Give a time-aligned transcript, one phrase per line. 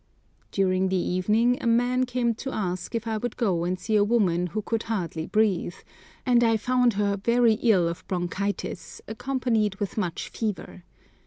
[0.51, 4.03] During the evening a man came to ask if I would go and see a
[4.03, 5.75] woman who could hardly breathe;
[6.25, 10.85] and I found her very ill of bronchitis, accompanied with much fever.